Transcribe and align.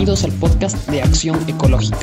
Bienvenidos 0.00 0.24
al 0.24 0.32
podcast 0.40 0.88
de 0.88 1.02
Acción 1.02 1.38
Ecológica. 1.46 1.98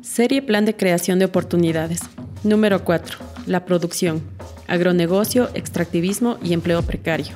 Serie 0.00 0.42
Plan 0.42 0.64
de 0.64 0.76
Creación 0.76 1.18
de 1.18 1.24
Oportunidades. 1.24 2.02
Número 2.44 2.84
4. 2.84 3.18
La 3.48 3.64
producción. 3.64 4.22
Agronegocio, 4.68 5.50
extractivismo 5.54 6.38
y 6.40 6.52
empleo 6.52 6.82
precario. 6.82 7.34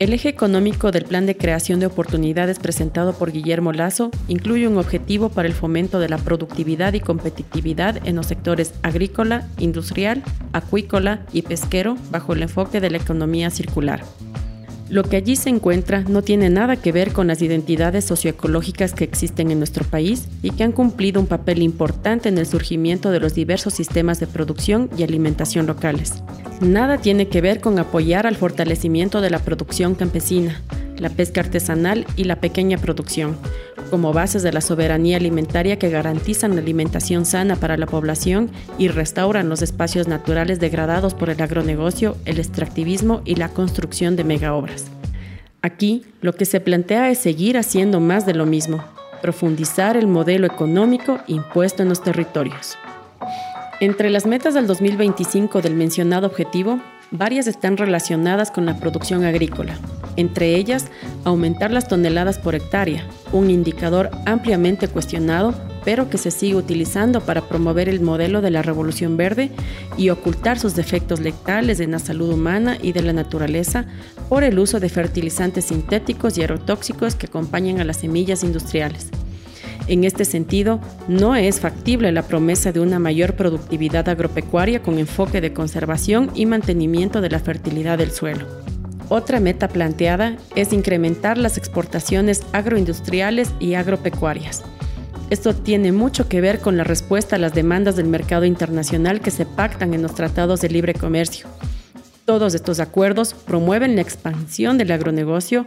El 0.00 0.12
eje 0.12 0.30
económico 0.30 0.90
del 0.90 1.04
Plan 1.04 1.26
de 1.26 1.36
Creación 1.36 1.78
de 1.78 1.86
Oportunidades 1.86 2.58
presentado 2.58 3.12
por 3.12 3.30
Guillermo 3.30 3.72
Lazo 3.72 4.10
incluye 4.26 4.66
un 4.66 4.78
objetivo 4.78 5.28
para 5.28 5.46
el 5.46 5.54
fomento 5.54 6.00
de 6.00 6.08
la 6.08 6.18
productividad 6.18 6.92
y 6.94 6.98
competitividad 6.98 8.04
en 8.04 8.16
los 8.16 8.26
sectores 8.26 8.74
agrícola, 8.82 9.46
industrial, 9.58 10.24
acuícola 10.52 11.24
y 11.32 11.42
pesquero 11.42 11.96
bajo 12.10 12.32
el 12.32 12.42
enfoque 12.42 12.80
de 12.80 12.90
la 12.90 12.96
economía 12.96 13.48
circular. 13.50 14.02
Lo 14.92 15.04
que 15.04 15.16
allí 15.16 15.36
se 15.36 15.48
encuentra 15.48 16.00
no 16.02 16.20
tiene 16.20 16.50
nada 16.50 16.76
que 16.76 16.92
ver 16.92 17.14
con 17.14 17.26
las 17.26 17.40
identidades 17.40 18.04
socioecológicas 18.04 18.92
que 18.92 19.04
existen 19.04 19.50
en 19.50 19.56
nuestro 19.56 19.86
país 19.86 20.28
y 20.42 20.50
que 20.50 20.64
han 20.64 20.72
cumplido 20.72 21.18
un 21.18 21.26
papel 21.26 21.62
importante 21.62 22.28
en 22.28 22.36
el 22.36 22.44
surgimiento 22.44 23.10
de 23.10 23.18
los 23.18 23.34
diversos 23.34 23.72
sistemas 23.72 24.20
de 24.20 24.26
producción 24.26 24.90
y 24.98 25.02
alimentación 25.02 25.66
locales. 25.66 26.22
Nada 26.60 26.98
tiene 26.98 27.28
que 27.28 27.40
ver 27.40 27.62
con 27.62 27.78
apoyar 27.78 28.26
al 28.26 28.36
fortalecimiento 28.36 29.22
de 29.22 29.30
la 29.30 29.38
producción 29.38 29.94
campesina, 29.94 30.60
la 30.98 31.08
pesca 31.08 31.40
artesanal 31.40 32.04
y 32.16 32.24
la 32.24 32.36
pequeña 32.36 32.76
producción, 32.76 33.38
como 33.92 34.14
bases 34.14 34.42
de 34.42 34.54
la 34.54 34.62
soberanía 34.62 35.18
alimentaria 35.18 35.78
que 35.78 35.90
garantizan 35.90 36.54
la 36.54 36.62
alimentación 36.62 37.26
sana 37.26 37.56
para 37.56 37.76
la 37.76 37.84
población 37.84 38.50
y 38.78 38.88
restauran 38.88 39.50
los 39.50 39.60
espacios 39.60 40.08
naturales 40.08 40.58
degradados 40.58 41.12
por 41.12 41.28
el 41.28 41.42
agronegocio, 41.42 42.16
el 42.24 42.38
extractivismo 42.38 43.20
y 43.26 43.34
la 43.34 43.50
construcción 43.50 44.16
de 44.16 44.24
megaobras. 44.24 44.86
Aquí, 45.60 46.06
lo 46.22 46.32
que 46.32 46.46
se 46.46 46.58
plantea 46.58 47.10
es 47.10 47.18
seguir 47.18 47.58
haciendo 47.58 48.00
más 48.00 48.24
de 48.24 48.32
lo 48.32 48.46
mismo, 48.46 48.82
profundizar 49.20 49.98
el 49.98 50.06
modelo 50.06 50.46
económico 50.46 51.18
impuesto 51.26 51.82
en 51.82 51.90
los 51.90 52.02
territorios. 52.02 52.78
Entre 53.80 54.08
las 54.08 54.24
metas 54.24 54.54
del 54.54 54.66
2025 54.66 55.60
del 55.60 55.74
mencionado 55.74 56.26
objetivo, 56.26 56.80
varias 57.10 57.46
están 57.46 57.76
relacionadas 57.76 58.50
con 58.50 58.64
la 58.64 58.78
producción 58.78 59.22
agrícola, 59.24 59.76
entre 60.16 60.56
ellas 60.56 60.86
aumentar 61.24 61.70
las 61.70 61.88
toneladas 61.88 62.38
por 62.38 62.54
hectárea, 62.54 63.06
un 63.32 63.50
indicador 63.50 64.10
ampliamente 64.26 64.88
cuestionado, 64.88 65.54
pero 65.84 66.08
que 66.08 66.18
se 66.18 66.30
sigue 66.30 66.54
utilizando 66.54 67.20
para 67.20 67.42
promover 67.42 67.88
el 67.88 68.00
modelo 68.00 68.40
de 68.40 68.50
la 68.50 68.62
revolución 68.62 69.16
verde 69.16 69.50
y 69.96 70.10
ocultar 70.10 70.58
sus 70.58 70.74
defectos 70.74 71.20
letales 71.20 71.80
en 71.80 71.92
la 71.92 71.98
salud 71.98 72.32
humana 72.32 72.78
y 72.80 72.92
de 72.92 73.02
la 73.02 73.12
naturaleza 73.12 73.86
por 74.28 74.44
el 74.44 74.58
uso 74.58 74.80
de 74.80 74.88
fertilizantes 74.88 75.66
sintéticos 75.66 76.38
y 76.38 76.42
aerotóxicos 76.42 77.14
que 77.14 77.26
acompañan 77.26 77.80
a 77.80 77.84
las 77.84 77.98
semillas 77.98 78.44
industriales. 78.44 79.08
En 79.88 80.04
este 80.04 80.24
sentido, 80.24 80.80
no 81.08 81.34
es 81.34 81.58
factible 81.58 82.12
la 82.12 82.22
promesa 82.22 82.70
de 82.70 82.78
una 82.78 83.00
mayor 83.00 83.34
productividad 83.34 84.08
agropecuaria 84.08 84.80
con 84.82 84.98
enfoque 84.98 85.40
de 85.40 85.52
conservación 85.52 86.30
y 86.34 86.46
mantenimiento 86.46 87.20
de 87.20 87.30
la 87.30 87.40
fertilidad 87.40 87.98
del 87.98 88.12
suelo. 88.12 88.71
Otra 89.14 89.40
meta 89.40 89.68
planteada 89.68 90.38
es 90.56 90.72
incrementar 90.72 91.36
las 91.36 91.58
exportaciones 91.58 92.46
agroindustriales 92.52 93.50
y 93.60 93.74
agropecuarias. 93.74 94.62
Esto 95.28 95.54
tiene 95.54 95.92
mucho 95.92 96.30
que 96.30 96.40
ver 96.40 96.60
con 96.60 96.78
la 96.78 96.84
respuesta 96.84 97.36
a 97.36 97.38
las 97.38 97.52
demandas 97.52 97.94
del 97.96 98.06
mercado 98.06 98.46
internacional 98.46 99.20
que 99.20 99.30
se 99.30 99.44
pactan 99.44 99.92
en 99.92 100.00
los 100.00 100.14
tratados 100.14 100.62
de 100.62 100.70
libre 100.70 100.94
comercio. 100.94 101.46
Todos 102.24 102.54
estos 102.54 102.80
acuerdos 102.80 103.34
promueven 103.34 103.96
la 103.96 104.00
expansión 104.00 104.78
del 104.78 104.92
agronegocio, 104.92 105.66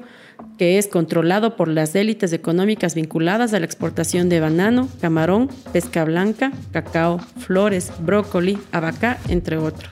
que 0.58 0.80
es 0.80 0.88
controlado 0.88 1.56
por 1.56 1.68
las 1.68 1.94
élites 1.94 2.34
económicas 2.34 2.96
vinculadas 2.96 3.54
a 3.54 3.60
la 3.60 3.68
exportación 3.68 4.28
de 4.28 4.40
banano, 4.40 4.90
camarón, 5.02 5.50
pesca 5.72 6.04
blanca, 6.04 6.52
cacao, 6.72 7.20
flores, 7.20 7.92
brócoli, 8.00 8.58
abacá, 8.72 9.20
entre 9.30 9.58
otros. 9.58 9.92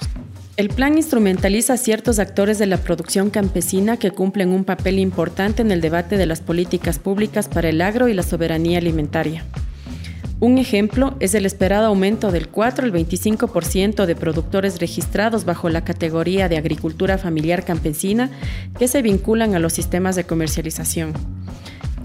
El 0.55 0.69
plan 0.69 0.97
instrumentaliza 0.97 1.73
a 1.73 1.77
ciertos 1.77 2.19
actores 2.19 2.59
de 2.59 2.67
la 2.67 2.77
producción 2.77 3.31
campesina 3.31 3.97
que 3.97 4.11
cumplen 4.11 4.49
un 4.49 4.65
papel 4.65 4.99
importante 4.99 5.63
en 5.63 5.71
el 5.71 5.81
debate 5.81 6.15
de 6.15 6.27
las 6.27 6.41
políticas 6.41 6.99
públicas 6.99 7.47
para 7.47 7.69
el 7.69 7.81
agro 7.81 8.07
y 8.07 8.13
la 8.13 8.21
soberanía 8.21 8.77
alimentaria. 8.77 9.43
Un 10.39 10.59
ejemplo 10.59 11.15
es 11.19 11.33
el 11.33 11.47
esperado 11.47 11.87
aumento 11.87 12.31
del 12.31 12.49
4 12.49 12.85
al 12.85 12.93
25% 12.93 14.05
de 14.05 14.15
productores 14.15 14.79
registrados 14.79 15.43
bajo 15.43 15.69
la 15.69 15.83
categoría 15.83 16.47
de 16.49 16.57
agricultura 16.57 17.17
familiar 17.17 17.65
campesina 17.65 18.29
que 18.77 18.87
se 18.87 19.01
vinculan 19.01 19.55
a 19.55 19.59
los 19.59 19.73
sistemas 19.73 20.15
de 20.15 20.25
comercialización, 20.25 21.13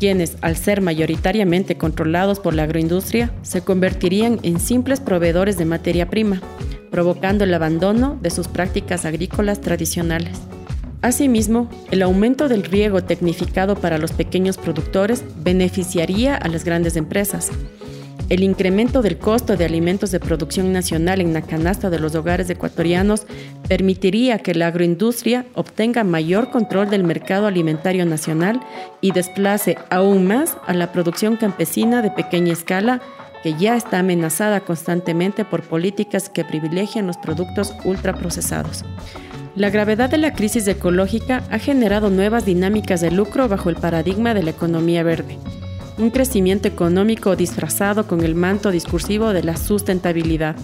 quienes, 0.01 0.39
al 0.41 0.57
ser 0.57 0.81
mayoritariamente 0.81 1.77
controlados 1.77 2.41
por 2.41 2.55
la 2.55 2.63
agroindustria, 2.63 3.31
se 3.43 3.61
convertirían 3.61 4.41
en 4.43 4.59
simples 4.59 5.01
proveedores 5.01 5.59
de 5.59 5.67
materia 5.67 6.09
prima 6.09 6.41
provocando 6.91 7.45
el 7.45 7.55
abandono 7.55 8.19
de 8.21 8.31
sus 8.31 8.49
prácticas 8.49 9.05
agrícolas 9.05 9.61
tradicionales. 9.61 10.39
Asimismo, 11.01 11.71
el 11.91 12.03
aumento 12.03 12.49
del 12.49 12.65
riego 12.65 13.03
tecnificado 13.05 13.77
para 13.77 13.99
los 13.99 14.13
pequeños 14.13 14.59
productores 14.59 15.25
beneficiaría 15.37 16.35
a 16.35 16.49
las 16.49 16.65
grandes 16.65 16.97
empresas. 16.97 17.51
El 18.29 18.43
incremento 18.43 19.01
del 19.01 19.17
costo 19.17 19.57
de 19.57 19.65
alimentos 19.65 20.11
de 20.11 20.21
producción 20.21 20.71
nacional 20.71 21.23
en 21.23 21.33
la 21.33 21.41
canasta 21.41 21.89
de 21.89 21.99
los 21.99 22.15
hogares 22.15 22.51
ecuatorianos 22.51 23.27
permitiría 23.69 24.41
que 24.41 24.55
la 24.55 24.67
agroindustria 24.67 25.47
obtenga 25.55 26.05
mayor 26.05 26.51
control 26.51 26.91
del 26.91 27.05
mercado 27.05 27.47
alimentario 27.47 28.05
nacional 28.05 28.61
y 29.01 29.13
desplace 29.13 29.79
aún 29.89 30.27
más 30.27 30.59
a 30.67 30.75
la 30.75 30.93
producción 30.93 31.37
campesina 31.37 32.03
de 32.03 32.11
pequeña 32.11 32.53
escala 32.53 33.01
que 33.43 33.55
ya 33.55 33.77
está 33.77 33.99
amenazada 34.01 34.61
constantemente 34.61 35.45
por 35.45 35.63
políticas 35.63 36.29
que 36.29 36.45
privilegian 36.45 37.07
los 37.07 37.17
productos 37.17 37.75
ultraprocesados. 37.85 38.85
La 39.55 39.71
gravedad 39.71 40.09
de 40.09 40.19
la 40.19 40.35
crisis 40.35 40.69
ecológica 40.69 41.43
ha 41.51 41.59
generado 41.59 42.11
nuevas 42.11 42.45
dinámicas 42.45 43.01
de 43.01 43.11
lucro 43.11 43.49
bajo 43.49 43.71
el 43.71 43.77
paradigma 43.77 44.35
de 44.35 44.43
la 44.43 44.51
economía 44.51 45.03
verde. 45.03 45.37
Un 45.99 46.11
crecimiento 46.11 46.69
económico 46.69 47.35
disfrazado 47.35 48.07
con 48.07 48.23
el 48.23 48.37
manto 48.37 48.71
discursivo 48.71 49.33
de 49.33 49.43
la 49.43 49.57
sustentabilidad. 49.57 50.55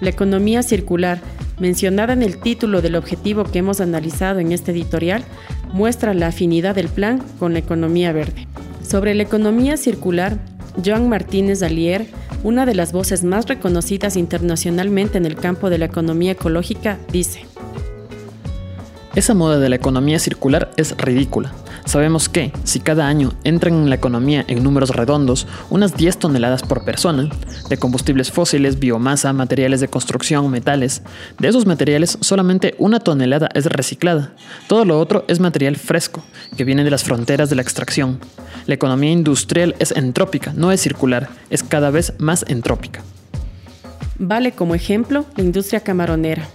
La 0.00 0.10
economía 0.10 0.64
circular, 0.64 1.20
mencionada 1.60 2.12
en 2.12 2.22
el 2.22 2.38
título 2.38 2.82
del 2.82 2.96
objetivo 2.96 3.44
que 3.44 3.60
hemos 3.60 3.80
analizado 3.80 4.40
en 4.40 4.50
este 4.50 4.72
editorial, 4.72 5.22
muestra 5.72 6.12
la 6.12 6.26
afinidad 6.26 6.74
del 6.74 6.88
plan 6.88 7.22
con 7.38 7.52
la 7.52 7.60
economía 7.60 8.10
verde. 8.12 8.48
Sobre 8.82 9.14
la 9.14 9.22
economía 9.22 9.76
circular, 9.76 10.38
Joan 10.84 11.08
Martínez 11.08 11.60
Dalier, 11.60 12.06
una 12.42 12.66
de 12.66 12.74
las 12.74 12.92
voces 12.92 13.24
más 13.24 13.46
reconocidas 13.46 14.16
internacionalmente 14.16 15.18
en 15.18 15.26
el 15.26 15.36
campo 15.36 15.70
de 15.70 15.78
la 15.78 15.84
economía 15.86 16.32
ecológica, 16.32 16.98
dice, 17.12 17.46
Esa 19.14 19.34
moda 19.34 19.58
de 19.58 19.68
la 19.68 19.76
economía 19.76 20.18
circular 20.18 20.70
es 20.76 20.96
ridícula. 20.96 21.52
Sabemos 21.84 22.28
que, 22.28 22.52
si 22.64 22.80
cada 22.80 23.08
año 23.08 23.32
entran 23.44 23.74
en 23.74 23.90
la 23.90 23.96
economía 23.96 24.44
en 24.48 24.62
números 24.62 24.90
redondos 24.90 25.46
unas 25.68 25.96
10 25.96 26.18
toneladas 26.18 26.62
por 26.62 26.84
persona, 26.84 27.28
de 27.68 27.76
combustibles 27.76 28.30
fósiles, 28.30 28.78
biomasa, 28.78 29.32
materiales 29.32 29.80
de 29.80 29.88
construcción, 29.88 30.50
metales, 30.50 31.02
de 31.38 31.48
esos 31.48 31.66
materiales 31.66 32.18
solamente 32.20 32.74
una 32.78 33.00
tonelada 33.00 33.48
es 33.54 33.66
reciclada. 33.66 34.32
Todo 34.68 34.84
lo 34.84 34.98
otro 34.98 35.24
es 35.28 35.40
material 35.40 35.76
fresco, 35.76 36.22
que 36.56 36.64
viene 36.64 36.84
de 36.84 36.90
las 36.90 37.04
fronteras 37.04 37.50
de 37.50 37.56
la 37.56 37.62
extracción. 37.62 38.20
La 38.66 38.74
economía 38.74 39.10
industrial 39.10 39.74
es 39.78 39.92
entrópica, 39.92 40.52
no 40.54 40.70
es 40.72 40.80
circular, 40.80 41.28
es 41.50 41.62
cada 41.62 41.90
vez 41.90 42.14
más 42.18 42.44
entrópica. 42.48 43.02
Vale 44.18 44.52
como 44.52 44.74
ejemplo 44.74 45.26
la 45.36 45.42
industria 45.42 45.80
camaronera, 45.80 46.46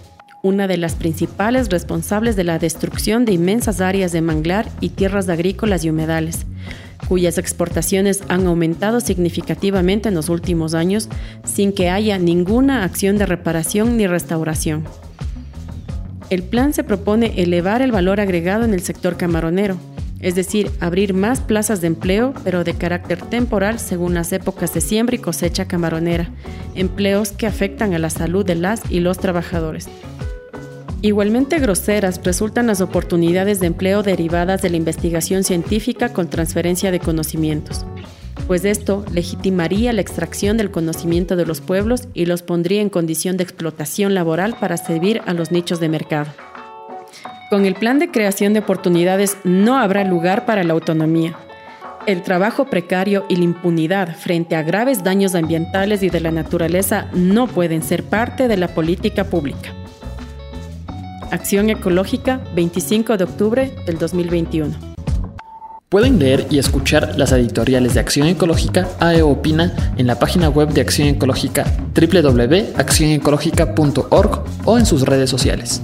una 0.42 0.66
de 0.66 0.76
las 0.76 0.94
principales 0.94 1.68
responsables 1.68 2.36
de 2.36 2.44
la 2.44 2.58
destrucción 2.58 3.24
de 3.24 3.32
inmensas 3.32 3.80
áreas 3.80 4.12
de 4.12 4.22
manglar 4.22 4.68
y 4.80 4.90
tierras 4.90 5.28
agrícolas 5.28 5.84
y 5.84 5.90
humedales, 5.90 6.46
cuyas 7.08 7.38
exportaciones 7.38 8.22
han 8.28 8.46
aumentado 8.46 9.00
significativamente 9.00 10.08
en 10.08 10.14
los 10.14 10.28
últimos 10.28 10.74
años 10.74 11.08
sin 11.44 11.72
que 11.72 11.90
haya 11.90 12.18
ninguna 12.18 12.84
acción 12.84 13.18
de 13.18 13.26
reparación 13.26 13.96
ni 13.96 14.06
restauración. 14.06 14.84
El 16.30 16.42
plan 16.42 16.72
se 16.74 16.84
propone 16.84 17.34
elevar 17.42 17.82
el 17.82 17.92
valor 17.92 18.20
agregado 18.20 18.64
en 18.64 18.74
el 18.74 18.82
sector 18.82 19.16
camaronero, 19.16 19.76
es 20.20 20.34
decir, 20.34 20.70
abrir 20.80 21.14
más 21.14 21.40
plazas 21.40 21.80
de 21.80 21.86
empleo, 21.86 22.34
pero 22.44 22.64
de 22.64 22.74
carácter 22.74 23.20
temporal 23.22 23.78
según 23.78 24.14
las 24.14 24.32
épocas 24.32 24.74
de 24.74 24.80
siembra 24.80 25.16
y 25.16 25.18
cosecha 25.18 25.66
camaronera, 25.66 26.30
empleos 26.74 27.30
que 27.30 27.46
afectan 27.46 27.94
a 27.94 27.98
la 27.98 28.10
salud 28.10 28.44
de 28.44 28.56
las 28.56 28.82
y 28.90 29.00
los 29.00 29.18
trabajadores. 29.18 29.88
Igualmente 31.00 31.60
groseras 31.60 32.20
resultan 32.24 32.66
las 32.66 32.80
oportunidades 32.80 33.60
de 33.60 33.68
empleo 33.68 34.02
derivadas 34.02 34.62
de 34.62 34.70
la 34.70 34.76
investigación 34.76 35.44
científica 35.44 36.12
con 36.12 36.28
transferencia 36.28 36.90
de 36.90 36.98
conocimientos, 36.98 37.86
pues 38.48 38.64
esto 38.64 39.04
legitimaría 39.12 39.92
la 39.92 40.00
extracción 40.00 40.56
del 40.56 40.70
conocimiento 40.70 41.36
de 41.36 41.46
los 41.46 41.60
pueblos 41.60 42.08
y 42.14 42.24
los 42.26 42.42
pondría 42.42 42.80
en 42.80 42.88
condición 42.88 43.36
de 43.36 43.44
explotación 43.44 44.14
laboral 44.14 44.56
para 44.58 44.76
servir 44.76 45.20
a 45.26 45.34
los 45.34 45.52
nichos 45.52 45.80
de 45.80 45.88
mercado. 45.88 46.47
Con 47.50 47.64
el 47.64 47.74
plan 47.74 47.98
de 47.98 48.10
creación 48.10 48.52
de 48.52 48.58
oportunidades 48.58 49.38
no 49.42 49.78
habrá 49.78 50.04
lugar 50.04 50.44
para 50.44 50.64
la 50.64 50.74
autonomía. 50.74 51.34
El 52.06 52.22
trabajo 52.22 52.66
precario 52.66 53.24
y 53.30 53.36
la 53.36 53.44
impunidad 53.44 54.14
frente 54.16 54.54
a 54.54 54.62
graves 54.62 55.02
daños 55.02 55.34
ambientales 55.34 56.02
y 56.02 56.10
de 56.10 56.20
la 56.20 56.30
naturaleza 56.30 57.06
no 57.14 57.46
pueden 57.46 57.82
ser 57.82 58.04
parte 58.04 58.48
de 58.48 58.58
la 58.58 58.68
política 58.68 59.24
pública. 59.24 59.72
Acción 61.30 61.70
Ecológica, 61.70 62.42
25 62.54 63.16
de 63.16 63.24
octubre 63.24 63.72
del 63.86 63.96
2021. 63.96 64.74
Pueden 65.88 66.18
leer 66.18 66.46
y 66.50 66.58
escuchar 66.58 67.18
las 67.18 67.32
editoriales 67.32 67.94
de 67.94 68.00
Acción 68.00 68.28
Ecológica 68.28 68.86
AE 69.00 69.22
Opina 69.22 69.72
en 69.96 70.06
la 70.06 70.18
página 70.18 70.50
web 70.50 70.68
de 70.68 70.82
Acción 70.82 71.08
Ecológica 71.08 71.64
www.accionecológica.org 71.94 74.44
o 74.66 74.78
en 74.78 74.84
sus 74.84 75.00
redes 75.02 75.30
sociales. 75.30 75.80